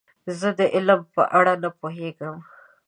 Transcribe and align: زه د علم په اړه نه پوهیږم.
زه 0.39 0.49
د 0.59 0.61
علم 0.75 0.99
په 1.13 1.21
اړه 1.37 1.53
نه 1.63 1.69
پوهیږم. 1.79 2.37